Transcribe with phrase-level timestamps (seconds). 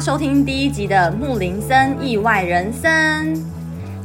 [0.00, 3.34] 收听第一集的木林森意外人生。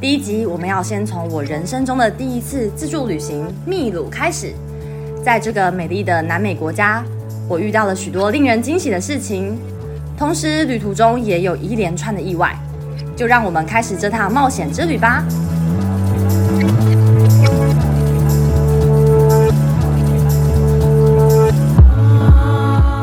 [0.01, 4.53] 第一集我们要先从我人生中的第一次自助旅行秘鲁开始。
[5.23, 7.03] 在这个美丽的南美国家，
[7.47, 9.55] 我遇到了许多令人惊喜的事情，
[10.17, 12.57] 同时旅途中也有一连串的意外。
[13.15, 15.23] 就让我们开始这趟冒险之旅吧。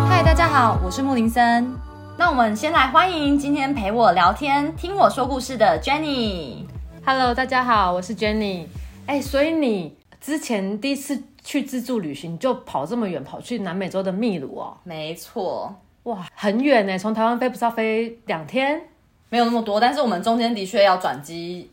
[0.09, 1.90] 嗨，大家好，我是木林森。
[2.21, 6.67] 那我们先来欢迎今天陪我聊天、听我说故事的 Jenny。
[7.03, 8.67] Hello，大家好，我是 Jenny。
[9.07, 14.77] 哎，所以你之前第一次去自助旅行就跑这么远，跑去南美洲的秘鲁哦？
[14.85, 18.83] 没错，哇，很远呢，从台湾飞不是要飞两天？
[19.31, 21.71] 没有那么多，但是我们中间的确要转机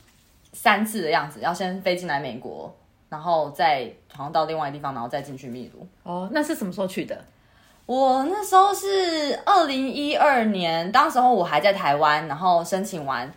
[0.54, 2.74] 三次的样子，要先飞进来美国，
[3.10, 5.86] 然后再好像到另外一个地方，然后再进去秘鲁。
[6.04, 7.22] 哦，那是什么时候去的？
[7.88, 13.32] 我那时候是二零一二年，当时候我还在台湾，然后申请完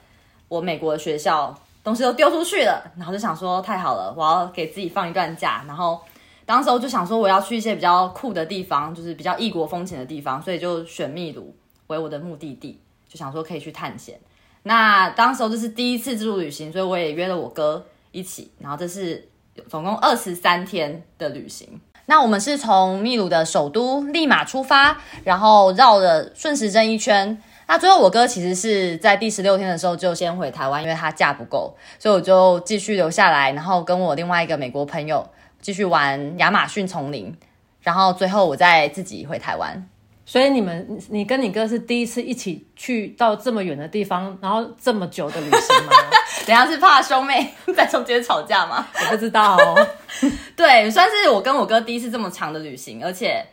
[0.48, 6.01] 我美国的学校，东西都丢出去了，然后就想说太好了，我要给自己放一段假，然后
[6.45, 11.55] 当时候就想说我要去一些比较酷的地方，就是比较异国风情的地方，所以就选秘鲁
[11.87, 14.19] 为我的目的地，就想说可以去探险。
[14.65, 19.28] 那当时候这是第一次自助旅行，所以我也约了我哥一起，然后这是
[19.69, 21.81] 总共二十三天的旅行。
[22.11, 27.41] 那我们是从秘鲁的首都利马出发，然后绕了顺时针一圈。
[27.69, 35.25] 那最后我哥其实是在第十六天的时候就先回台湾，因为他假不够，所以我就继续留下来，然后跟我另外一个美国朋友
[35.61, 37.33] 继续玩亚马逊丛林，
[37.81, 39.88] 然后最后我再自己回台湾。
[40.25, 45.93] 所以你们，你跟你哥是第一次一起去到这么远的地方，然后这么久的旅行吗？
[46.47, 48.87] 等下是怕兄妹 在中间吵架吗？
[48.95, 49.87] 我不知道哦。
[50.55, 53.45] 对，算是我跟我哥第一次这么长的旅行，而且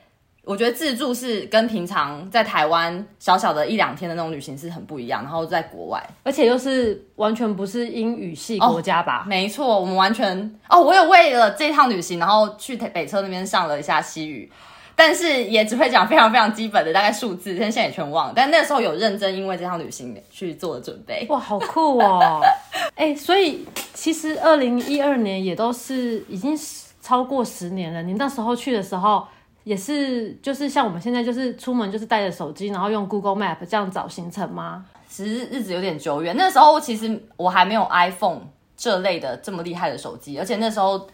[0.43, 5.23] 我觉得自助是跟平常在台湾小小的一两天的那种旅行是很不一样。
[5.23, 9.23] 然后在国外，而且又是完全不是英语系国家吧？
[9.25, 14.51] 哦，没错，我们完全哦，我有为了这趟旅行，然后去北车那边上了一下西语。
[14.99, 18.33] 但是也只会讲非常非常基本的大概数字，但现在也全忘了。
[18.35, 21.23] 但那时候有认真，因为这趟旅行去做了准备。
[21.29, 22.41] 哇，好酷哦！
[22.97, 23.63] 哎、欸，所以
[23.93, 26.57] 其实二零一二年也都是已经
[26.99, 28.01] 超过十年了。
[28.01, 29.23] 你那时候去的时候，
[29.63, 34.83] 也是就是像我们现在就是出门就是带着手机，然后用 Google Map 这样找行程吗？
[35.07, 38.41] 其实日子有点久远，那时候其实我还没有 iPhone
[38.75, 41.07] 这类的这么厉害的手机，而且那时候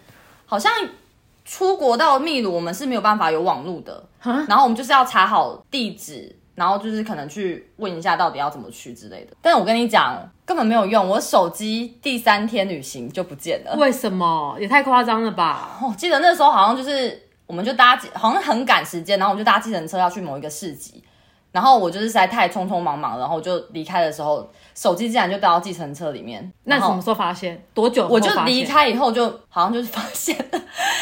[0.45, 0.71] 好像。
[1.45, 4.03] 出国到秘鲁，我们是没有办法有网路的，
[4.47, 9.35] 然后我们就是要查好地址，然后就是可能去问一下到底要怎么去之类的。
[9.41, 13.75] 但我跟你讲，根本没有用，我手机第三天旅行就不见了。
[13.77, 14.55] 为什么？
[14.59, 15.79] 也太夸张了吧！
[15.81, 21.02] 我记得那时候好像就是，我们就搭，好像很赶时间，然后我们就搭计程车要去某一个市集。
[21.53, 26.51] 然后我就是实在太匆匆忙忙，然后就离开的时候，手机竟然就掉到计程车里面。
[26.63, 27.63] 那什么时候发现？
[27.75, 28.07] 多久？
[28.07, 30.59] 我就离开以后就好像就是发现了，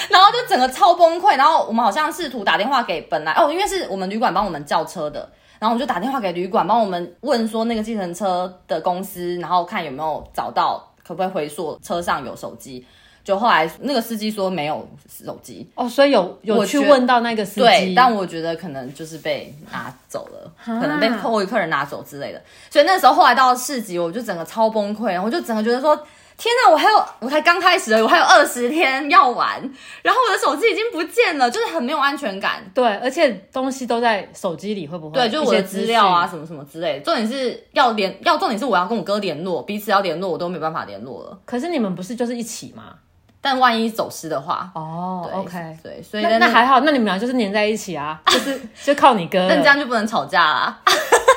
[0.10, 1.36] 然后就整个超崩溃。
[1.40, 5.20] 然后我们好像试图打电话给本来哦，因为是我们旅馆帮我们叫车的，
[5.58, 12.86] 然后我们就打电话给旅馆帮我们问说那个计程车的公司，然后看有没有找到，可不可以回溯车上有手机。
[13.24, 14.88] 就后来那个司机说没有
[15.24, 22.42] 手机哦，所以有有去问到那个司机，对，但我觉得可能就是被拿走了，可能被后一客人拿走之类的。
[22.70, 25.96] 所以那时候后来到市集，我就整个超崩溃，然后我就整个觉得说，
[26.38, 29.62] 天哪，我还有我才刚开始而已，我还有二十天要玩，
[30.02, 32.64] 然后我的手机已经不见了，就是很没有安全感。
[32.74, 35.14] 对，而且东西都在手机里，会不会？
[35.14, 37.02] 对，就是我的资料啊，什么什么之类的。
[37.02, 41.38] 重点是要联，要重点是我要跟我哥联络，彼此要联络，我都没办法联络了。
[41.46, 42.96] 可是你们不是就是一起吗？
[43.42, 50.80] 但万一走失的话，哦，OK，对，所以那，那还好，那你们俩就是黏在一起啊， 就是就靠你哥，那这样就不能吵架啦。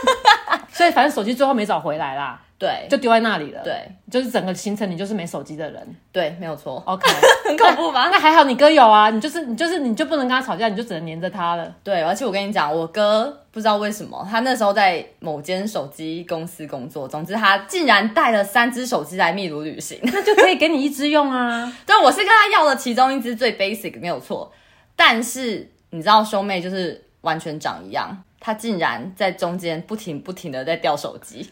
[0.71, 2.39] 所以反正手机最后没找回来啦。
[2.57, 3.61] 对，就丢在那里了。
[3.65, 3.75] 对，
[4.11, 5.97] 就是整个行程你就是没手机的人。
[6.13, 6.83] 对，没有错。
[6.87, 7.07] OK，
[7.45, 8.09] 很恐怖吧？
[8.11, 11.75] 那还好你哥有啊，你就是你就是你就不能跟他吵架，你就只能黏着他了。
[11.83, 21.71] 对，而且我跟你讲，我哥不知道为什么，他那时候在某间手机公司工作，总之他竟然带了三只手机来秘鲁旅行， 那就可以给你一只用啊。
[21.85, 24.51] 对，我是跟他要了其中一只最 basic 没有错，
[24.95, 31.51] 但是你知道兄妹就是完全长一样，他竟然在中间不停不停的在掉手机。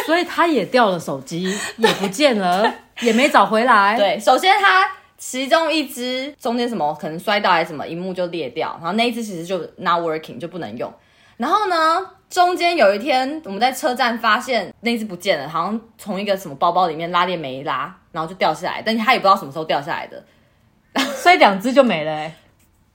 [0.06, 1.44] 所以他也掉了手机，
[1.76, 3.96] 也不见了，也没找回来。
[3.96, 4.86] 对，首先他
[5.18, 10.92] 其中一只中间什么可能摔到还是什么，荧幕就裂掉，然后那一只其实就 not working 就不能用。
[11.36, 20.22] 然后呢，中间有一天我们在车站发现那只不见了，好像从一个什么包包里面拉链没拉，然后就掉下来，但是他也不知道什么时候掉下来的，
[21.14, 22.34] 所以两只就没了欸。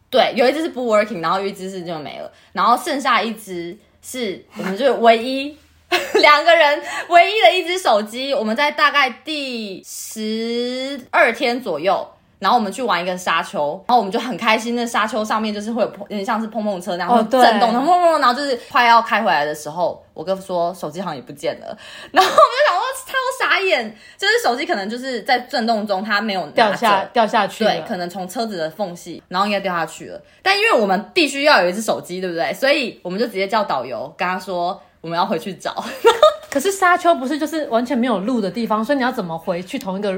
[0.09, 3.77] 对，有一只是不 working，然后有一只是就没了，然后剩下一只。
[4.07, 5.57] 是我们就唯一
[6.21, 8.33] 两个人唯一的一只手机。
[8.33, 12.07] 我们在大概第十二天左右。
[12.37, 14.75] 然后我们去玩一个沙丘，然后我们就很开心。
[14.75, 18.19] 那沙丘上面就是会有有点像是碰碰车那样震动，的碰碰。
[18.19, 21.77] 然后就是快要开回来的时候，我哥说手机好像也不见了。
[22.11, 30.21] 然后我们就想说超傻眼，就是手机可能就是在震动中它没有掉下掉下去，对，可能从车子的缝隙，然后应该掉下去了。
[30.43, 32.53] 但因为我们必须要有一只手机，对不对？
[32.53, 35.71] 所以我们就直接叫导游跟他说我们要回去找。
[36.49, 40.11] 可是沙丘不是就是完全没有路的地方，所以你要怎么回去同一个？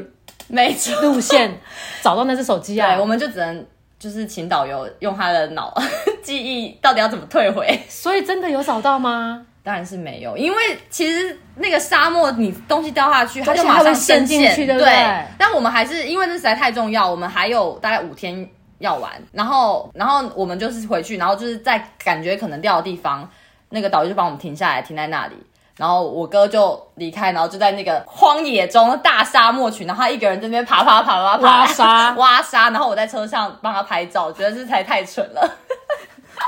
[1.01, 1.59] 路线
[2.01, 2.95] 找到那只手机啊！
[2.95, 3.65] 对，我们就只能
[3.99, 5.75] 就是请导游用他的脑
[6.23, 7.77] 记忆，到底要怎么退回。
[7.89, 9.45] 所以真的有找到吗？
[9.61, 10.57] 当然是没有，因为
[10.89, 14.89] 其实那个沙漠，你东西掉下去，它就马上陷进去，对不对？
[14.89, 15.25] 对。
[15.37, 18.49] 但我们还是因为那实在太重要，我们还有大概五天
[18.79, 23.29] 要玩，然后然后我们就是回去，然后就是在感觉可能掉的地方，
[23.69, 25.35] 那个导游就帮我们停下来，停在那里。
[25.75, 35.57] 然后我哥就离开，然后就在那个荒野中大沙漠群，然后他一个人在那边爬爬爬爬爬挖沙 挖沙，然后我在车上帮他拍照，觉得这才太蠢了。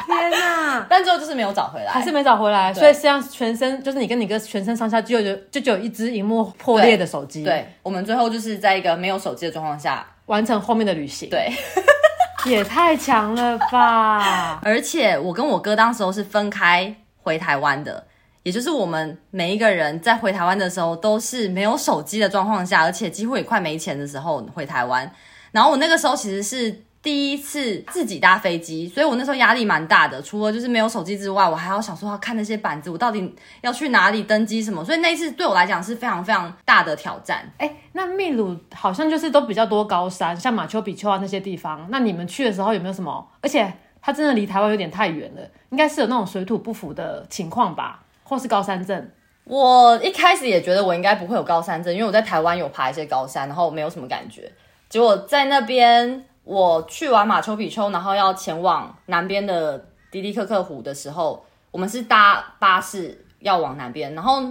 [0.07, 0.83] 天哪！
[0.89, 2.73] 但最后就是没有找回来，还是没找回来。
[2.73, 7.43] 所以实际上全身就是你跟你哥全身上下就有就就有一只荧幕破裂的手机。
[7.43, 11.29] 对，对，我们最后就是在一个没有手机的状况下完成后面的旅行。
[11.29, 11.51] 对，
[12.45, 14.59] 也太强了吧！
[14.63, 18.05] 而且我跟我哥当时候是分开回台湾的。
[18.43, 25.11] 也就是我们每一个人在回台湾的时候，都是没有手机的状况下，而且几乎也快没钱的时候回台湾。
[25.51, 30.21] 然后我那个时候其实是第一次自己搭飞机，所以我那时候压力蛮大的。
[30.21, 34.83] 除了就是没有手机之外，我还要想说要看那些板子，我到底要去哪里登机什么。
[34.85, 37.51] 所以那一次对我来讲是非常非常大的挑战。
[37.57, 41.85] 哎，那秘鲁好像就是都比较多高山，像马丘比丘啊那些地方。
[41.89, 43.27] 那你们去的时候有没有什么？
[43.41, 43.71] 而且
[44.01, 48.03] 它真的离台湾有点太远了，应该是有那种水土不服的情况吧？
[48.23, 49.09] 或是高山症，
[49.43, 54.51] 我一开始也觉得我应该不会有高山症，因为我在台湾有爬一些高山，然后没有什么感觉。
[54.87, 64.43] 结果在那边，我去完马丘比丘，然后要前往南边的迪迪克克湖的时候，我们是搭巴士要往南边，然后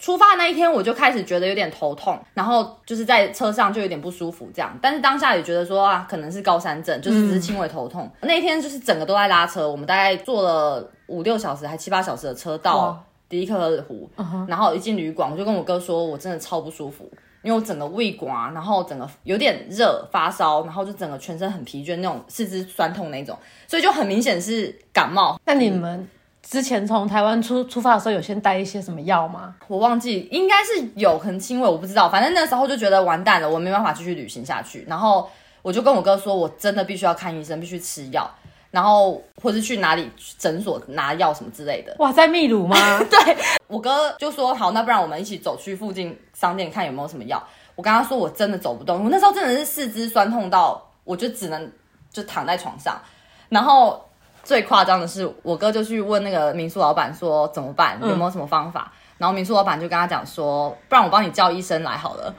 [0.00, 4.76] 出发那一天我就开始觉得有点头痛，然后就是在车上就有点不舒服这样。
[4.82, 8.10] 但是当下也觉得说啊，可能是高山症，就是只是轻微头痛。
[8.20, 13.00] 嗯、那一天就是整个都在拉车，我们大概坐了五六小时还七八小时的车到。
[13.30, 14.48] 迪克克湖，uh huh.
[14.48, 17.08] 然后一进旅馆，我就跟我哥说，我真的超不舒服，
[17.42, 23.38] 因为我整个胃管，然后整个有点热发烧，然后就整个全身很疲倦，那种四肢酸痛那种，
[23.68, 25.38] 所以就很明显是感冒。
[25.44, 26.08] 那你们
[26.50, 29.54] 之前从台湾出出发的时候，有先带一些什么药吗？
[29.68, 32.08] 我忘记，应该是有，可能轻微，我不知道。
[32.08, 34.84] 反正那时候就觉得完蛋了，我没办法继续旅行下去。
[34.88, 35.30] 然后
[35.62, 38.28] 我就跟我哥说，我真的必须要看医生，必须吃药。
[38.72, 41.94] 然后或是去哪里诊所拿药什么之类的。
[42.00, 42.76] 哇，在秘鲁吗？
[43.08, 43.36] 对，
[43.68, 47.40] 我哥就说好，那不然我们一起走去附近商店看有没有什么药。
[47.76, 51.70] 我跟他说我真的走不动，我那时候真的是四肢酸痛到我就只能
[52.12, 53.00] 就躺在床上。
[53.48, 54.04] 然后
[54.42, 58.92] 最夸张的是，我哥就去问那个民宿老板说怎么办，有没有什么方法？
[58.92, 62.34] 嗯、然后民宿老板就跟他讲说，不然我帮你叫医生来好了。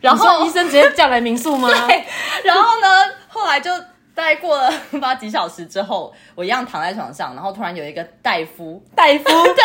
[0.00, 1.68] 然后医生直接叫来民宿吗？
[1.86, 2.04] 对。
[2.44, 2.88] 然后呢，
[3.28, 3.70] 后来就。
[4.16, 9.62] 大概过了不知道几小时之后，我一样躺在床上，然后突然有一个大夫，大夫 对，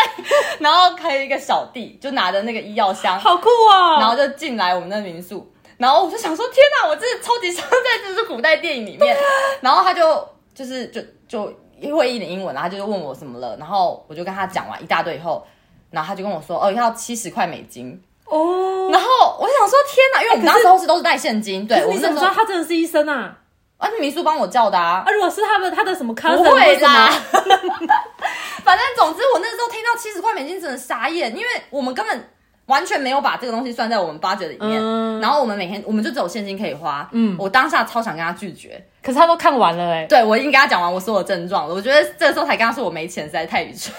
[0.58, 3.98] 然后还有一个小弟就拿着那个医药箱，好酷啊、哦！
[3.98, 9.16] 然后就进来我们的民宿，然后我就想说，天哪，我真的超级像在这是古代电影里面。
[9.16, 9.20] 啊、
[9.62, 11.50] 然后他就就是就就
[11.90, 15.44] 会一点英文，然后他就问我什么了，然后我就跟他讲完一大堆以后，
[15.90, 18.90] 然后他就跟我说，哦，要七十块美金哦。
[18.92, 19.08] 然后
[19.40, 23.38] 我想说，天哪，因为我们那时候是都是带现金，对，我怎么知道他真的是医生啊？
[23.78, 25.02] 啊，是民宿帮我叫的啊！
[25.04, 26.36] 啊，如果是他的他的什么康？
[26.36, 27.10] 不会啦。
[28.62, 32.28] 反正总之，我那时候听到七十块美金真的傻眼，因为我们根本
[32.66, 34.80] 完全没有把这个东西算在我们 budget 里面。
[34.80, 37.08] 嗯、然后我们每天我们就只有现金可以花。
[37.12, 40.06] 嗯，我当下超想跟他拒绝，可是他都看完了哎、欸。
[40.06, 41.74] 对，我已经跟他讲完我所有的症状了。
[41.74, 43.94] 我觉得这个时候才跟他说我没钱，实在太愚蠢。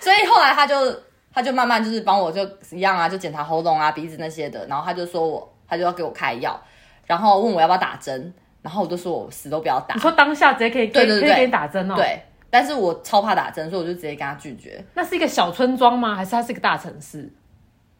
[0.00, 0.74] 所以后来他就
[1.32, 4.66] 他就慢慢就是帮我就一样啊，就检查喉咙啊、鼻子那些的。
[4.66, 6.60] 然后他就说我他就要给我开药。
[7.06, 8.32] 然后问我要不要打针，
[8.62, 9.94] 然后我就说我死都不要打。
[9.94, 11.94] 你说当下直接可以对对对可以给你打针哦？
[11.94, 12.18] 对，
[12.54, 14.80] 但是我超怕打针，所以我就直接跟他拒绝。
[14.94, 16.14] 那是一个小村庄吗？
[16.14, 17.28] 还是它是一个大城市？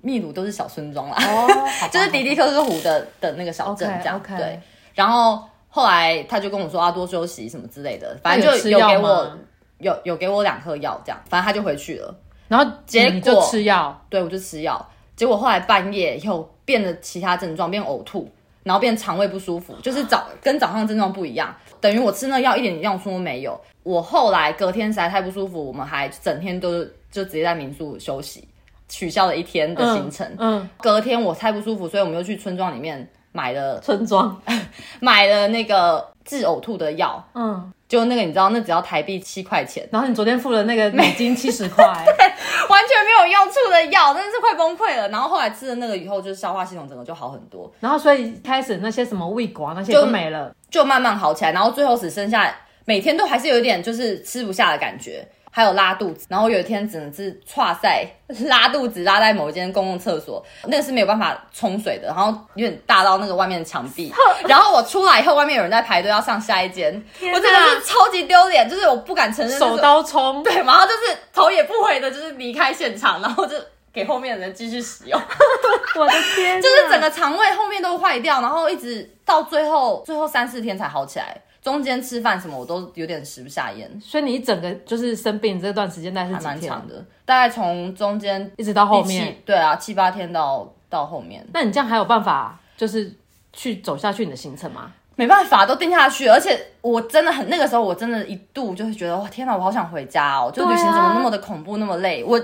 [0.00, 1.48] 秘鲁都是小村庄啦，哦，
[1.90, 4.22] 就是迪迪克斯湖的的那个小镇这样。
[4.22, 4.36] Okay, okay.
[4.36, 4.60] 对，
[4.94, 9.36] 然后后来他就跟我说要多休息什么之类的，反正就有给我
[9.78, 12.14] 有有给我两颗药这样，反正他就回去了。
[12.46, 18.30] 然后结果就吃药，对我就吃药，结果后来半夜又变了其他症状，变呕吐。
[18.64, 23.58] 然后变肠胃不舒服，就是早跟早上症状不一样，等于我吃那个药一点用处都没有。
[23.84, 28.48] 我后来隔天实在太不舒服，我们还整天都就直接在民宿休息，
[28.88, 30.26] 取消了一天的行程。
[30.38, 34.40] 嗯，嗯隔天我太不舒服，所以我们又去村庄里面买了村庄
[35.00, 37.22] 买了那个治呕吐的药。
[37.34, 39.88] 嗯，就那个你知道，那只要台币七块钱。
[39.92, 42.26] 然后你昨天付了那个美金七十 块，对，
[42.68, 45.08] 完全没有用处的药，真的是快崩溃了。
[45.10, 47.72] 然后后来吃了那个以后，就是消化系统整个就好很多。
[47.80, 51.52] 然后所以开始那些什么胃管那些都没了就，就慢慢好起来。
[51.52, 52.54] 然后最后只剩下。
[52.86, 58.04] 每天都还是有一点就是吃不下的感觉，还有拉肚子，然后有一天只能是剉赛
[58.46, 64.12] 拉肚子，拉在某一间公共厕所，那个是没有办法冲水的，然后有点大到那个外面的墙壁，
[64.48, 73.54] 然后我出来以后，外面有人在排队要上下一间，我真的是超级丢脸，就是我不敢承认，手刀冲，对，然后就是头也不回的，就是离开现场，然后就
[73.92, 75.16] 给后面的人继续使用，
[75.94, 81.40] 我的天，就是整个肠胃后面都坏掉，然后一直到最后最后三四天才好起来。
[81.64, 86.50] 中间吃饭什么我都有点食不下咽，所以你一整个就是生病这段时间大概是几天？
[86.50, 91.42] 还蛮长的，大概从中间一直到后面，对啊，七八天到到后面。
[91.54, 93.10] 那你这样还有办法就是
[93.54, 94.92] 去走下去你的行程吗？
[95.16, 100.52] 没办法，都定下去，而且我真的很那个时候我真的一度就会觉得哇天哪，我好想回家哦！
[100.54, 102.22] 就旅行怎么那么的恐怖，那么累？
[102.22, 102.38] 我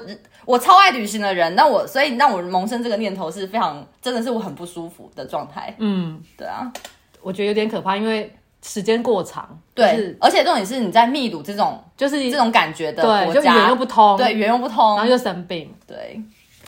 [0.46, 5.74] 我超爱旅行的人，那我所以让我萌生这个念头是非常真的是我很不舒服的状态。
[5.78, 6.72] 嗯，对啊，
[7.20, 8.34] 我觉得有点可怕，因为。
[8.62, 16.20] 时间过长，对，就是、而且重点是你在秘鲁这种就是这种感觉的国家，对，就语言又不通，对，语言又不通，然后又生病，对，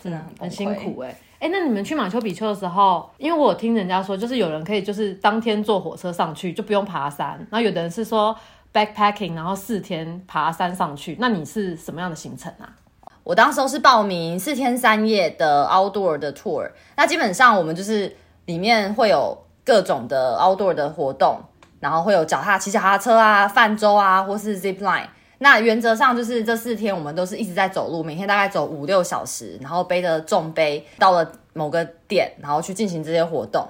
[0.03, 8.35] 真的很很辛苦哎、欸、哎、欸，那你们去马丘比丘的时候，因为我有听人家说，就是有人可以就是当天坐火车上去，就不用爬山，然后有的人是说
[8.73, 12.73] backpacking，然后四天爬山上去，那你是什么样的行程啊？
[13.23, 21.39] 我当时是报名四天三夜的 outdoor 的 tour，那基本上我们就是里面会有各种的 outdoor 的活动。
[21.83, 25.05] 然后会有脚踏骑脚踏车啊、泛舟啊，或是 zip line。
[25.39, 33.67] 那原则上就是这四天我们都是一直在走路，每天大概走五六小时，然后背着重背到了某个点，然后去进行这些活动。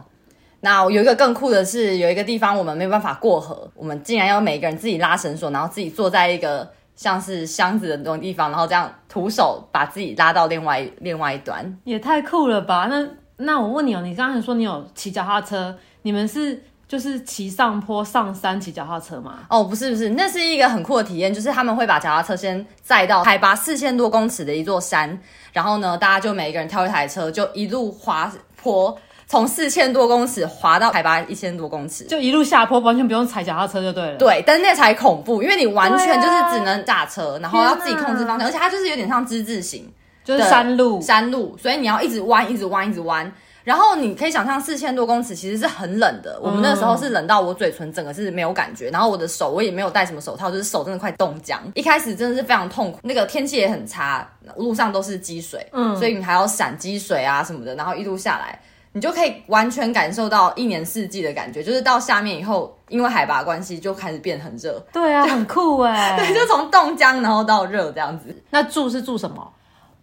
[0.60, 12.86] 那有一个更酷的是，有一个地方我们没有办法过河，我们竟然要每个人自己拉绳索，然后自己坐在一个像是箱子的那种地方，然后这样徒手把自己拉到另外另外一端，也太酷了吧？
[12.90, 16.62] 那那我问你哦，你刚才说你有骑脚踏车，你们是？
[16.92, 19.38] 就是骑上坡上山骑脚踏车吗？
[19.48, 21.32] 哦，不是不是，那是一个很酷的体验。
[21.32, 25.18] 就是他们会把脚踏车先载到海拔四千多公尺的一座山，
[25.54, 28.30] 然后呢，大家就每一个人挑一台车，就一路滑
[28.62, 28.94] 坡，
[29.26, 34.18] 从四千多公尺滑到海拔一千多公尺，就一路下坡，完全不用踩脚踏车就对了。
[34.18, 39.90] 对，但是那才恐怖，因为你完全就是只能驾车，啊、然后要自己控制方向，而且它就是有点像之字形，
[40.22, 43.32] 就是山路，山路，所以你要一直弯，一直弯，一直弯。
[43.64, 51.60] 然后你可以想象四千多公尺其实是很冷的，我们那时候是冷到我嘴唇整个是没有感觉，然后我的手我也没有戴什么手套，就是手真的快冻僵。
[51.74, 58.60] 一开始真的是非常痛苦，那个天气也很差，路上都是积水，嗯，所以你还要闪积水啊什么的，然后一路下来，
[58.92, 64.84] 你就可以完全感受到一年四季的感觉，就是到下面以后，因为海拔关系就开始变很热。
[64.92, 68.34] 对啊，很酷哎， 对，就从冻僵然后到热这样子。
[68.50, 69.52] 那住是住什么？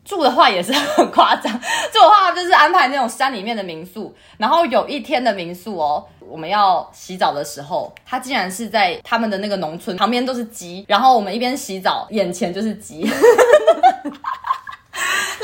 [0.10, 1.54] 住的话也是很夸张，
[1.94, 13.14] 住的话就是安排那种山里面的民宿，然后有一天的民宿哦，我们要洗澡的时候，他竟然是在他们的那个农村旁边都是鸡，然后我们一边洗澡，眼前就是鸡， 然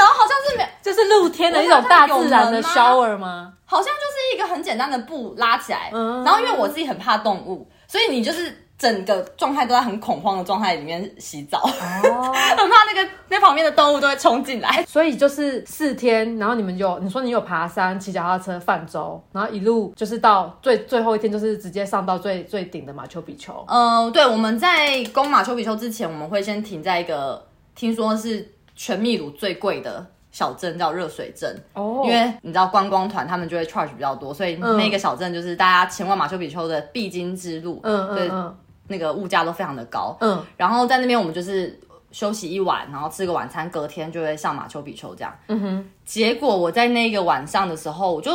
[0.07, 3.53] 后好像是没，就是露天的一种大自然的 shower 吗？
[3.65, 5.91] 好像就是一个很简单的布拉起来，
[6.25, 8.64] 然后因为我自己很怕动物，所以你就是。
[8.77, 14.83] 整个状态都在很恐慌的状态里面洗澡，哦、 很怕那个那旁边的动物都会冲进来。
[14.85, 23.53] 所以就是四天，然后你们有你说你有爬山、骑脚踏车、泛舟，然后一路就是到最最后一天，就是直接上到最最顶的马丘比丘。
[23.69, 31.57] 嗯，对，我们在攻马丘比丘之前，我们会先停在一个听说是全秘鲁最贵的小镇，叫热水镇。
[31.73, 37.79] 哦，因为你知道观光团他们就会 charge 比较多，所以那个小镇就是大家前往马丘比丘的必经之路。
[37.81, 38.57] 嗯嗯嗯。
[38.87, 41.79] 那个物价都非常的高，嗯，然后在那边我们就是
[42.11, 45.89] 休息一晚，然后吃个晚餐，隔天就会上马丘比丘这样，嗯哼。
[46.05, 48.31] 结果我在那个晚上的时候，我就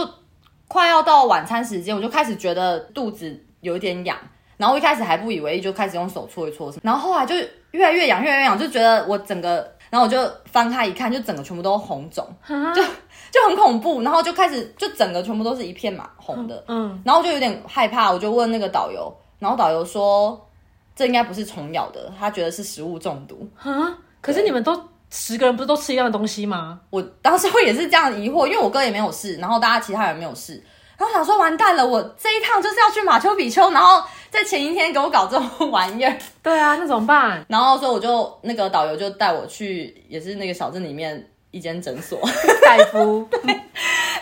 [0.66, 4.16] 快要到晚餐时间，我就开始觉得肚子有一点痒，
[4.56, 7.34] 然后我一开始还不以为意，就开始用手搓一搓，然后后来就
[7.70, 12.26] 越来越痒，越来越痒，就觉得我整个，然后我就翻开一看，就整个全部都红肿，
[12.74, 12.82] 就
[13.30, 17.02] 就很恐怖，然后就开始就整个全部都是一片嘛红的，嗯，嗯。
[17.04, 19.10] 然后就有点害怕，我就问那个导游。
[19.40, 20.48] 然后导游说，
[20.94, 23.48] 这应该不是虫咬的，他觉得是食物中毒。
[23.56, 24.80] 哈，可是你们都
[25.10, 26.78] 十个人不是都吃一样的东西吗？
[26.90, 30.62] 我当时会也是这样疑惑，因为我哥也没有事，然后大家其他人没有事，
[30.96, 36.16] 然后我想说完蛋了，我这一趟就是要去马丘比丘，然后在前一天给我搞这种玩意儿。
[36.42, 37.44] 对啊，那怎么办？
[37.48, 42.20] 然后所以我就那个导游就带我去，也是那个小镇里面一间诊所，
[42.62, 43.26] 大夫。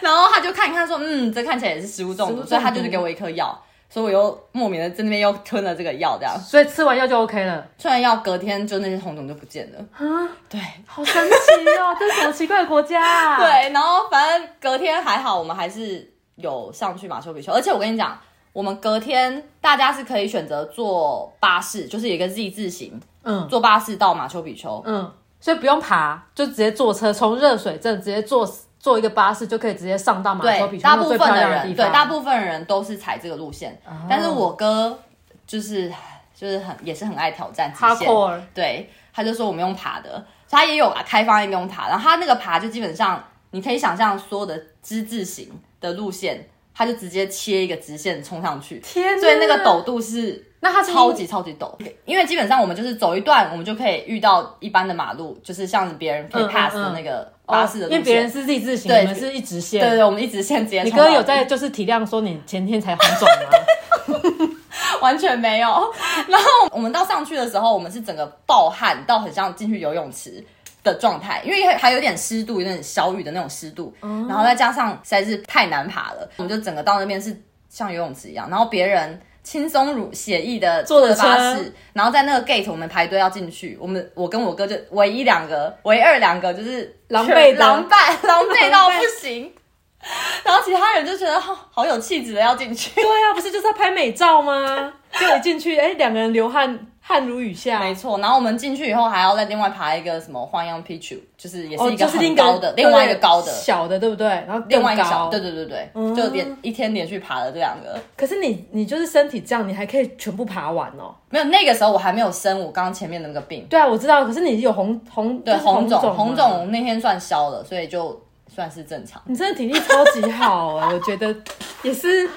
[0.01, 3.61] 然后他就看一看说，嗯，这看起来也是食物中毒，所以他就是给我一颗药。
[3.91, 7.67] 所以我又莫名的在那边又吞了这个药，这样，所以吃完药就 OK 了。
[7.79, 9.79] 吃完药隔天就那些红肿就不见了。
[9.93, 13.39] 啊，对，好神奇哦， 这是什么奇怪的国家啊？
[13.39, 18.19] 对，然后反正隔天还好，我们还是有上去马丘比丘，而且我跟你讲，
[18.53, 28.47] 我们隔天大家是可以选择坐巴士，就是有一个 Z 字形，嗯，坐巴士到马丘比丘，嗯，所以不用爬，就直接坐车从热水镇直接坐。
[28.89, 33.79] 坐一个巴士就可以直接上到马丘比丘，大部分的人对，大部分人都是踩这个路线。
[33.85, 33.95] Oh.
[34.09, 34.99] 但是我哥
[35.47, 35.93] 就是
[36.35, 41.91] 就是很也是很爱挑战极限.对，他就说我们用爬的，他也有开放一用爬。
[41.91, 45.51] 然后他那个爬就基本上你可以想象所有的之字形
[45.83, 51.71] 的路线，他就直接切一个直线冲上去，天哪，所以那个陡度是那它超级超级陡，
[52.07, 57.31] 因为基本上我们就是走一段，我们就可以遇到一般的马路，就是像别人可以 pass 的那个。
[57.49, 59.81] 巴士因为别人是 Z 字形，对，我们是一直线。
[59.81, 60.83] 对对，我们一直线直接。
[60.83, 64.51] 你哥有在就是体谅说你前天才红肿吗？
[65.01, 65.69] 完全没有。
[66.29, 70.45] 然后我们到上去的时候，我们是整个暴汗到很像进去游泳池
[70.85, 73.95] 的状态，因为还有点湿度，有点小雨的那种湿度。
[74.03, 77.35] 嗯然后再加上实在是太难爬了，我们就整个到那边是
[77.69, 78.49] 像游泳池一样。
[78.51, 79.21] 然后别人。
[79.43, 89.53] 轻松如写意的坐的巴士，然后在那个 gate 我们排队要进去，我们我跟我哥就唯一两个，唯二两个就是狼狈 狼狈狼狈到不行，
[90.45, 92.95] 然后其他人就觉得好好有气质的要进去。
[92.95, 94.93] 对啊，不是就是要拍美照吗？
[95.19, 96.87] 就一进去，哎，两个人流汗。
[97.01, 98.19] 汗如雨下，没错。
[98.19, 104.27] 然后我们进去以后，还要再另外爬一个什么花样 Picchu，就是也是一个很高的，另外一个高的小的，对不对？
[104.47, 107.99] 然后另外一个小，对对对对，就连一天连续爬了这两个。
[108.15, 111.15] 可是你你就是身体这样，你还可以全部爬完哦。
[111.31, 113.67] 没有，那个时候我还没有生我刚刚前面的那个病。
[113.71, 114.27] 对啊，我知道。
[114.27, 118.21] 可是你有红红对红肿红肿那天算消了，所以就
[118.59, 119.23] 算是正常。
[119.27, 121.33] 你真的体力超级好啊，我觉得
[121.85, 122.29] 也是，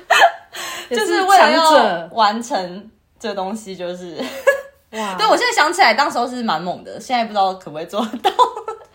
[0.87, 4.23] 就是为了要完成这东西，就是。
[4.91, 5.15] 哇！
[5.17, 8.31] 对，我现在想起来，当时候是蛮猛的，现在不知道可不可以做得到。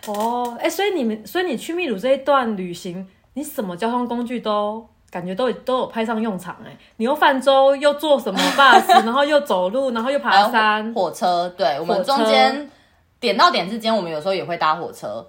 [0.07, 6.79] 哦，哎、欸，所以你们，所以你去秘鲁这一段旅行，你什么交通工具都感觉都都有派上用场哎、欸！
[6.99, 11.53] 你又泛舟，又坐什么 bus， 然后又走路，然后又爬山，火车。
[11.59, 12.71] 对，我们中间
[13.19, 15.27] 点到点之间，我们有时候也会搭火车。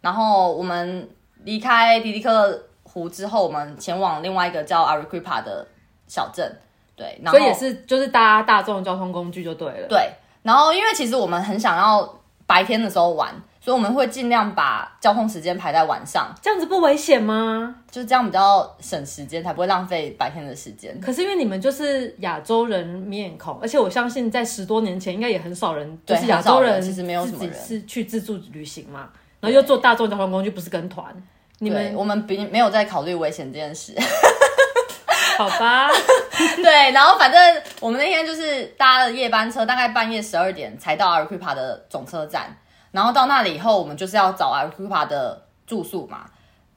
[0.00, 1.06] 然后我们
[1.44, 5.66] 离开迪迪克湖之后，我们前往另外一个叫阿瑞奎帕的
[6.06, 6.50] 小镇。
[6.96, 9.88] 对，然后所以也是就是搭大众交通工具就对了。
[9.88, 10.10] 对，
[10.42, 16.30] 然后因为其实我们很想要白天的时候玩，所以我们会尽量把交通时间排在晚上。
[16.42, 17.74] 这样子不危险吗？
[17.90, 21.00] 就是这样比较省时间，才不会浪费白天的时间。
[21.00, 29.08] 可是因为你们就是亚洲人面孔，而且我相信在十多年前应该也很少人，就是亚洲人其实没有什么人是去自助旅行嘛，
[29.40, 31.04] 然后又坐大众交通工具，不是跟团。
[31.58, 33.94] 你们我们并没有在考虑危险这件事。
[35.38, 35.88] 好吧，
[36.62, 42.54] 对，然后反正我们那天就是搭了夜班车，大概半夜十二点才到阿尔库帕的总车站。
[42.90, 46.26] 然后到那里以后，我们就是要找阿尔库帕的住宿嘛，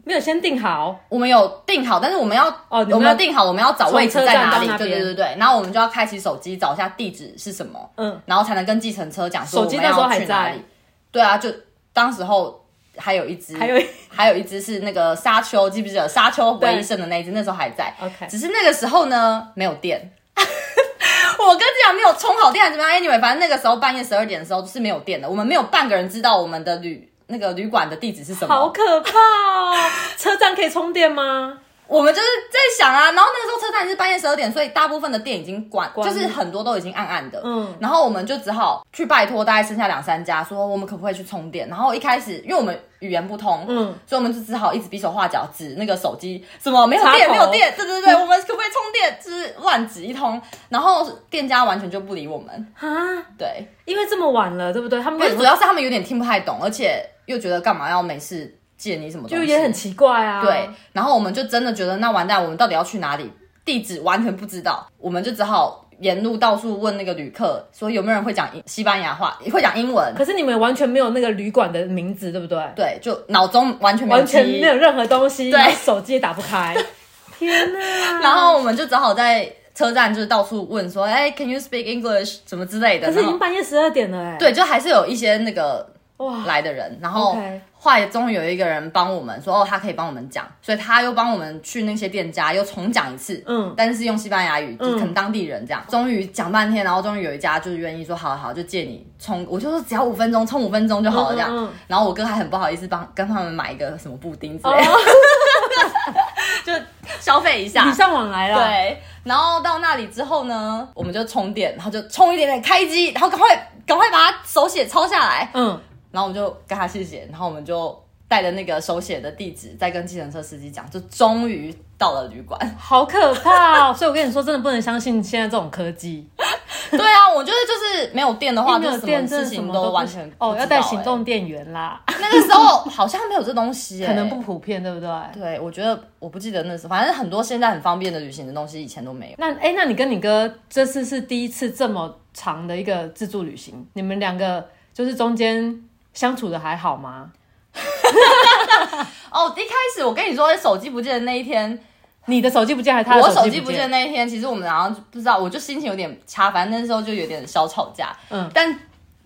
[0.06, 0.98] 没有先定好。
[1.10, 4.68] 我们有定好，但是我们要哦，我们要订好，我们要找位置在哪里？
[4.78, 5.36] 对对对对。
[5.38, 10.64] 然后我们就要开启手机找一下地址是什么，嗯，然后才能跟计程车讲说我们要去哪里。
[11.12, 11.50] 对啊，就
[11.94, 12.62] 当时候。
[12.96, 17.32] 还有一只，还有还有一只是那个沙丘，记不记得沙丘唯一剩的那一只？
[17.32, 17.92] 那时候还在。
[18.00, 20.00] OK，只是那个时候呢，没有电。
[20.38, 25.28] 我跟你讲，没有充好电还是怎么样？Anyway，反正那个时候半夜十二点的时候是没有电的。
[25.28, 28.54] 我们没有半个人知道我们的旅那个旅馆的地址是什么。
[28.54, 29.76] 好可怕哦！
[30.20, 31.62] 车站可以充电吗？
[31.94, 37.40] 我们就是在想啊，然后那个时候车站是半夜十二点，所以大部分的店已经关，关就是很多都已经暗暗的。
[37.44, 41.68] 嗯，然后我们就只好去拜托大概剩下两三家，说我们可不可以去充电。
[41.68, 49.20] 然后一开始因为我们语言不通，嗯，所以我们就只好一直比手画脚指那个手机，什么没有电，没有电，对对对，我们可不可以充电？
[49.24, 52.90] 就是乱指一通，然后店家完全就不理我们啊。
[53.38, 55.00] 对，因为这么晚了，对不对？
[55.00, 58.58] 他们主要是他们有点听不太懂，而且又觉得干嘛要没事。
[58.84, 59.36] 借你什么东西？
[59.36, 60.44] 就也很奇怪啊。
[60.44, 63.32] 对，然后我们就真的觉得那完蛋，我们到底要去哪里？
[63.64, 70.14] 地址完全不知道，我们就只好沿路到处问那个旅客，说有没有人会讲西班牙话，会讲英文。
[70.14, 72.62] 可是你们完全没有那个旅馆的名字，对不对？
[72.76, 76.76] 对，就脑中完全没有完全没有任何东西， 对，手机也打不开。
[77.40, 78.20] 天哪！
[78.20, 82.40] 然后我们就只好在车站就是到处问说，哎，Can you speak English？
[82.46, 83.08] 什么之类的。
[83.08, 84.36] 可是已经半夜十二点了，哎。
[84.38, 85.94] 对，就还是有一些那个。
[86.18, 101.74] 哇来的人，然后 OK 后来终于有一个人帮我们说，哦，他可以帮我们讲，所以他又帮我们去那些店家又重讲一次，嗯，但是用西班牙语，就可能嗯当地人这样，终于讲半天，然后终于有一家就是愿意说，好好好，就借你充，我就说只要五分钟，充五分钟就好了这样，嗯嗯嗯。
[101.88, 104.96] 然后我哥还很不好意思帮跟他们买一个什么布丁之类的，哦。
[106.66, 106.72] 就
[107.20, 115.78] 消费一下，礼尚往来啦。，对，然后到那里之后呢，我们就充电，然后就充一点点开机，然后赶快赶快把它手写抄下来，嗯，
[116.14, 122.60] 然后我们就跟他谢谢，然后我们就带着那个手写的地址，再跟计程车司机讲，就终于到了旅馆。
[122.78, 123.94] 好可怕哦！
[123.94, 126.28] 所以我跟你说，真的不能相信现在这种科技，
[126.92, 135.10] 对啊，我觉得就是没有电的话，没有就什么电事情都完全不哦，要带行动电源啦，那个时候好像没有这东西、欸，可能不普遍，对不对？
[135.34, 139.36] 对，我觉得我不记得那时候，反正很多现在很方便的旅行的东西以前都没有。
[139.38, 145.82] 那哎，那你跟你哥这次是第一次这么长的一个自助旅行，你们两个就是中间
[146.14, 147.32] 相处的还好吗？
[149.32, 151.78] 哦，一开始我跟你说手机不见的那一天，
[152.26, 158.16] 你的手机不见还是他的我手机不机不见的那一天，其实我们好像不知道，我就心情有点差，反正那时候就有点小吵架。
[158.30, 158.80] 嗯，但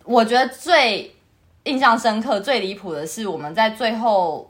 [0.06, 1.14] 我觉得最
[1.64, 4.50] 印象深刻、最离谱的是我们在最后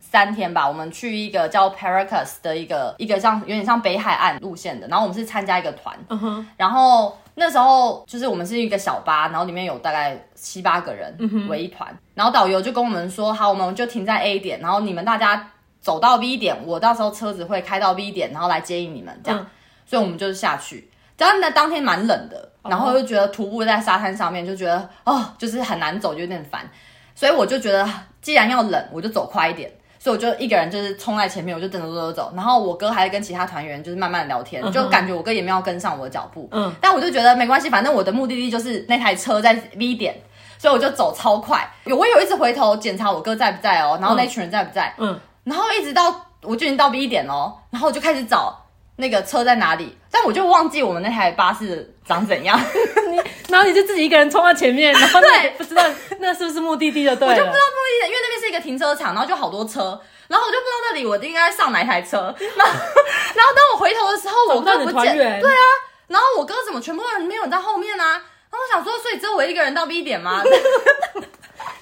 [0.00, 11.14] 三天吧，我们去一个叫 Paracas 的一个一个像有点像北海岸路线的，然后我们是参加一个团，嗯哼，然后那时候就是我们是一个小巴，然后里面有大概七八个人
[11.48, 19.46] 为一团，然后导游就跟我们说，好，我们就停在 A 点，然后你们大家走到 B 点，我到时候车子会开到 B 点，然后来接应你们这样，嗯。
[19.84, 20.90] 所以我们就是下去。
[21.16, 26.68] 但那当天蛮冷的，然后又觉得徒步在沙滩上面就觉得哦，就是很难走，就有点烦，
[27.14, 27.88] 所以我就觉得
[28.20, 29.70] 既然要冷，我就走快一点。
[30.06, 40.14] 所以我就一个人就是冲在前面，我就等着走走走，然后我哥还在跟其他团员就是慢慢聊天，嗯就感觉我哥也没有跟上我的脚步，嗯，但我就觉得没关系，反正我的目的地就是那台车在 V 点，
[40.58, 41.68] 所以我就走超快。
[41.86, 48.56] 有我有一直回头检查我哥在不在哦，然后那群人在不在，嗯，然后一直到我就已经到 V 点哦，然后我就开始找
[48.94, 52.56] 那个车在哪里，但我就忘记我们那台巴士长怎样，
[53.48, 55.84] 然后你就自己一个人冲到前面， 然后你对也不知道
[56.20, 62.72] 那是不是目的地就对了，我就不知道目的地，因为那边是一个停车场，然后就好多车，然后我就不知道那里我应该上哪一台车，然后
[63.34, 65.62] 然后当我回头的时候，我哥不见，对啊，
[66.08, 68.12] 然后我哥怎么全部人没有人在后面啊？
[68.48, 70.42] 然后我想说，所以只有我一个人到 B 点吗？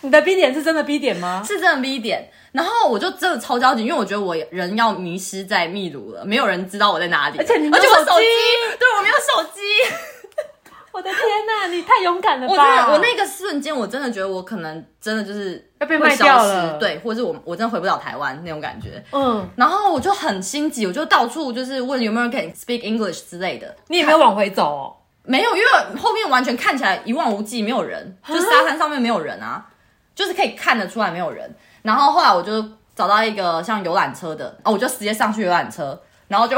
[0.01, 1.43] 你的 B 点是真的 B 点吗？
[1.47, 8.27] 是真的 B 点，然后我就真的超焦急，因为我觉得我人要迷失在秘鲁了，没有人知道我在哪里，而且你没有手机而且我手机，
[8.79, 9.61] 对我没有手机。
[10.95, 12.53] 我的天呐，你太勇敢了吧！
[12.53, 19.05] 我真的，我那个瞬间，我真的觉得我可能真的就是要被卖会消失掉了对，或者是我我真的回不了台湾那种感觉。
[19.11, 23.75] 嗯，然后我就很心急，我就到处就是问有没有人可以 speak English 之类的。
[23.89, 24.97] 你也没有往回走哦。
[25.25, 25.69] 没有，因为
[26.01, 29.67] 后面完全看起来一望无际，没有人，就沙滩上面没有人啊，
[30.15, 31.53] 就是可以看得出来没有人。
[31.83, 36.57] 然后后来我就找到一个像游览车的，哦，我就直接上去游览车，然后就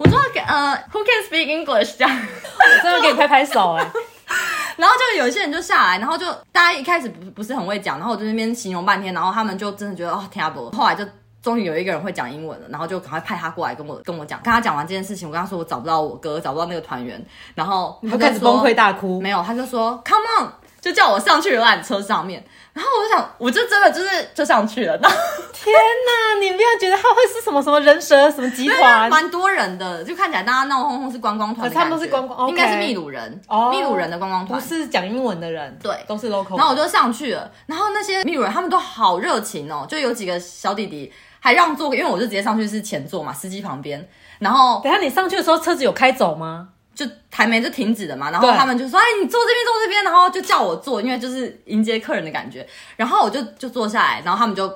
[0.00, 2.10] 我说呃，Who can speak English 这样。
[2.10, 3.86] 我真的给你拍拍手哎、
[4.78, 11.04] 然后就有一些人就下来，然后就大家一开始不不是很会讲，然后我就在那边形容半天，然后他们就真的觉得哦听不懂，后来就
[11.42, 17.22] 终于有一个人会讲英文了，然后就赶快派他过来跟我跟我讲，跟他讲完这件事情，我跟他说我找不到我哥，找不到那个团员，
[17.54, 19.20] 然后他就开始崩溃大哭。
[19.20, 25.16] 没有，他就说 Come on，就叫我上去游览车上面，然后我就想，我就真的就是就上去了，然 后
[25.52, 29.10] 天哪，你不要觉得他会是什么什么人蛇什么集团？
[29.10, 34.60] 蛮多人的，就看起来大家闹哄哄是观光团他们，都是观光应该是秘鲁人，哦秘鲁人的观光不团。
[34.60, 36.56] 是讲英文的人，对都是 local。
[36.56, 46.68] 然后我就上去了，然后那些秘鲁人他们都好热情哦，就有几个小弟弟还让座，因为我就直接上去是前座嘛，司机旁边，然后等下你上去的时候，车子有开走吗？
[47.00, 52.66] 就台媒就停止了嘛，然后他们就说：“哎，你坐这边，坐这边。”然后就叫我坐，因为就是迎接客人的感觉。
[52.94, 54.68] 然后我就就坐下来，然后他们就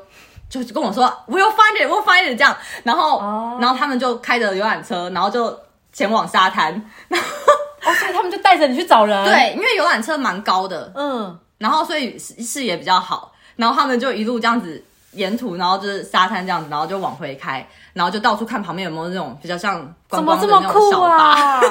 [0.49, 5.55] 就跟我说：“We'll find it, we'll find it。”这样，然后、哦然后他们就开着游览车，然后就
[5.93, 6.73] 前往沙滩。
[7.11, 9.25] 哦，所以他们就带着你去找人。
[9.29, 14.83] 对，因为游览车蛮高的，嗯，然后所以视视野比较好，然后他们就一路这样子
[15.13, 19.81] 沿途，然后就是沙滩这样子，然后就往回开，然后就到处看旁边有没有那种比较像
[20.11, 21.31] 观怎么这光的那种么酷小巴。
[21.31, 21.63] 啊？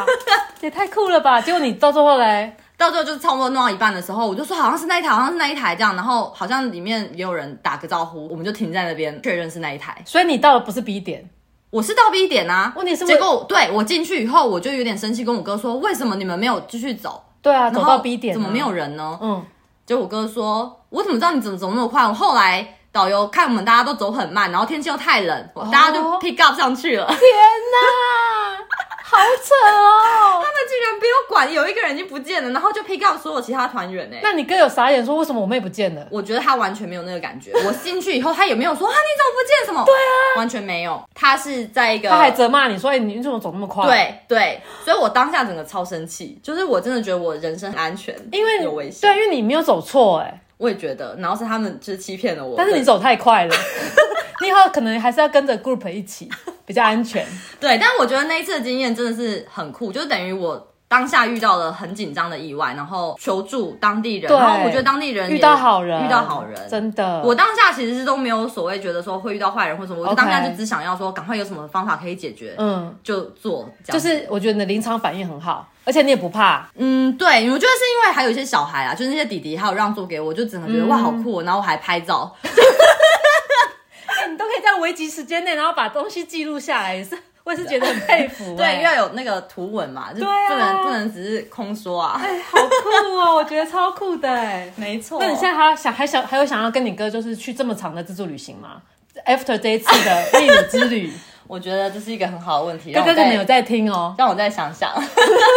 [0.61, 1.41] 也太酷了吧！
[1.41, 10.01] 结果你到最后嘞，到最后就是差不多弄到一半的时候，我就说好像是那一台，好像是那一台这样，然后好像里面也有人打个招呼，我们就停在那边确认是那一台。
[10.05, 11.29] 所以你到的不是 B 点，
[11.69, 17.21] 我是到 B 点啊，问题是结果对我进去以后，我就有点生气，跟我哥说为什么你们没有继续走？
[17.41, 18.71] 对啊，走到 B 点、啊、怎么没有？
[18.71, 19.19] 人呢？
[19.21, 19.45] 嗯，
[19.85, 22.07] 结果我哥说，我怎么知道你怎么走那么快？
[22.07, 27.07] 我后来导游看我们大家都走很慢，然后天气又太冷，大家就 pick up 上去了。
[27.07, 28.63] 天哪，
[29.03, 30.39] 好扯哦！
[30.43, 34.17] 他们竟然不用管有一个人已经不见了，然后就 pick up 所有其他团员呢。
[34.21, 36.05] 那你哥有傻眼说为什么我妹不见了？
[36.11, 37.51] 我觉得他完全没有那个感觉。
[37.65, 39.83] 我进去以后，他也没有说啊，你怎么不见什么？
[39.85, 41.03] 对啊，完全没有。
[41.15, 43.87] 他是在一个，他还责骂你说你你怎么走那么快？
[43.87, 49.01] 对对，所以我当下整个超生气，就是我真的觉得我人身很安全，因为有危险。
[49.01, 50.41] 对，因为你没有走错哎。
[50.57, 52.55] 我也觉得，然后是他们就是欺骗了我。
[52.57, 53.55] 但是你走太快了，
[54.41, 56.29] 你以后可能还是要跟着 group 一起，
[56.65, 57.25] 比较安全。
[57.59, 67.19] 对，但我觉得那一次的经验真的是很酷，就等于我当下遇到了很紧张的意外，然后求助当地人，然后我觉得当地人遇到好人，遇到好人，真的。
[67.23, 73.67] 我当下其实是都没有所谓觉得说会遇到坏人或什么，我就当下就只想要说赶快有什么方法可以解决，嗯，就做。
[73.85, 75.67] 就是我觉得你的临场反应很好。
[75.83, 95.19] 而且你也不怕，嗯，对，我觉得是因为还有一些小孩啊，就是那些弟弟还有让座给我，就只能觉得、嗯、哇好酷，然后我还拍照， 欸、你都可以在危急时间内，然后把东西记录下来，也是我也是觉得很佩服、 欸，对，要有那个图文嘛，就不能、啊、不能只是空说啊，哎、欸，好酷哦，我觉得超酷的，哎， 没错。
[95.19, 98.81] 那你现在还想还想还有想要跟你哥就是去这么长的自助旅行吗
[99.25, 101.11] ？After 这一次的秘鲁之旅。
[101.53, 102.91] 我觉得这是一个很好的问题。
[102.91, 104.91] 哥哥可能有在听哦，让我再想想。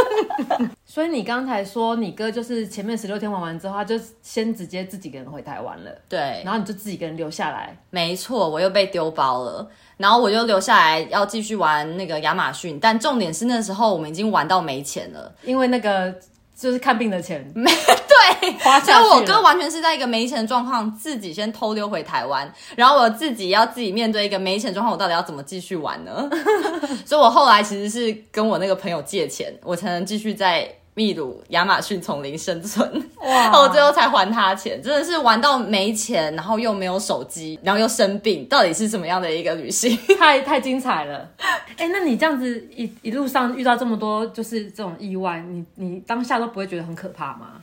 [0.85, 5.91] 所以你刚才说你哥就是前面十六天玩完之后，他就先直接自己一个人回台湾了。
[6.07, 7.75] 对，然后你就自己一个人留下来。
[7.89, 12.79] 没错，我又被丢包了，然后我就留下来要继续玩那个亚马逊。
[12.79, 16.15] 但重点是那时候我们已经玩到没钱了，因为那个。
[16.59, 17.71] 就是看病的钱，没
[18.41, 26.29] 对，所以我哥完全是在一个没钱的状况，自己先偷溜回台湾，然后我自己要自己面对一个没钱状况，我到底要怎么继续玩呢？
[27.05, 30.69] 所以我后来其实是跟我那个朋友借钱，我才能继续在。
[30.99, 33.53] 秘鲁亚马逊丛林生存，哇！
[33.61, 39.95] 我最后才还他钱，真的是玩到没钱，然后又没有手机，然后又生病，到底是什么样的一个旅行？
[40.19, 41.29] 太太精彩了！
[41.77, 47.61] 哎、欸，那你这样子一一路上遇到这么多就是这种意外，你你当下都不会觉得很可怕吗？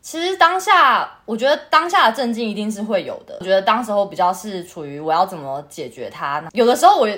[0.00, 3.36] 其实当下，我觉得当下的震惊一定是会有的。
[3.40, 6.42] 我觉得当时候比较是处于我要怎么解决它。
[6.52, 7.08] 有的时候我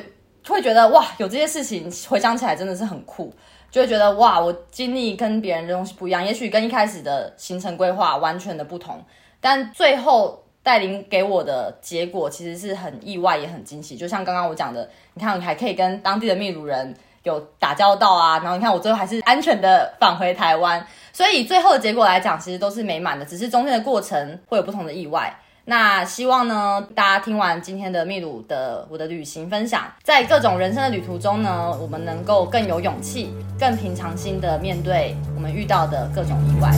[0.47, 3.33] 会觉得哇，有这些事情回想起来真的是很酷。
[3.71, 9.01] 就会觉得哇，我经历跟别人的东西不一样，也许跟一开始的行程规划完全的不同，
[9.41, 13.97] 但最后带领给我的结果其实是很意外也很惊喜。
[13.97, 25.35] 就像刚刚我讲的，你看你还可以跟当地的秘鲁人有打交道啊，然后你看我最后还是安全的返回台湾，所以最后的结果来讲，其实都是美满的，只是中间的过程会有不同的意外。
[25.67, 36.71] 那希望呢，大家听完今天的秘鲁的我的旅行分享，在各种人生的旅途中呢，我们能够更有勇气、更平常心的面对我们遇到的各种意外。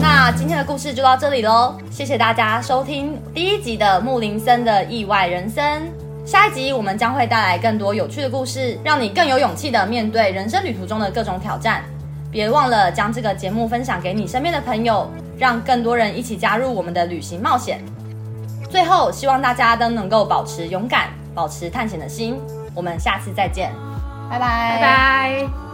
[0.00, 6.05] 那今天的故事就到这里喽，谢谢大家收听第一集的木林森的意外人生。
[6.26, 11.82] 下一集我们将会带来更多有趣的故事，让你更有勇气的面对人生旅途中的各种挑战。
[12.30, 15.10] 别忘了将这个节目分享给你身边的朋友。
[15.38, 17.78] 让更多人一起加入我们的旅行冒险。
[18.70, 22.40] 最后，希望大家都能够保持勇敢，保持探险的心。
[22.74, 23.70] 我们下次再见，
[24.30, 25.65] 拜拜，拜拜。